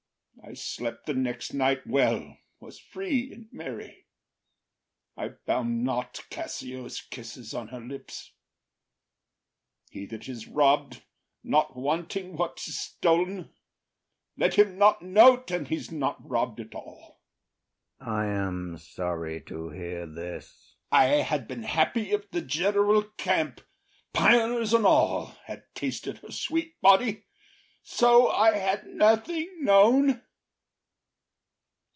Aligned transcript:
I 0.43 0.53
slept 0.55 1.05
the 1.05 1.13
next 1.13 1.53
night 1.53 1.85
well, 1.87 2.35
was 2.59 2.77
free 2.77 3.31
and 3.31 3.47
merry; 3.53 4.07
I 5.15 5.29
found 5.45 5.83
not 5.85 6.25
Cassio’s 6.29 6.99
kisses 6.99 7.53
on 7.53 7.67
her 7.69 7.79
lips. 7.79 8.33
He 9.91 10.05
that 10.07 10.27
is 10.27 10.47
robb’d, 10.47 11.03
not 11.43 11.77
wanting 11.77 12.35
what 12.35 12.61
is 12.67 12.75
stol’n, 12.77 13.51
Let 14.35 14.55
him 14.55 14.77
not 14.77 15.01
know’t, 15.01 15.51
and 15.51 15.67
he’s 15.69 15.89
not 15.91 16.17
robb’d 16.27 16.59
at 16.59 16.75
all. 16.75 17.21
IAGO. 18.01 18.11
I 18.11 18.25
am 18.25 18.77
sorry 18.77 19.41
to 19.43 19.69
hear 19.69 20.05
this. 20.05 20.75
OTHELLO. 20.91 20.99
I 20.99 21.05
had 21.21 21.47
been 21.47 21.63
happy 21.63 22.11
if 22.11 22.29
the 22.31 22.41
general 22.41 23.03
camp, 23.03 23.61
Pioners 24.11 24.73
and 24.73 24.85
all, 24.87 25.27
had 25.45 25.63
tasted 25.75 26.17
her 26.17 26.31
sweet 26.31 26.81
body, 26.81 27.25
So 27.83 28.27
I 28.29 28.57
had 28.57 28.87
nothing 28.87 29.63
known. 29.63 30.23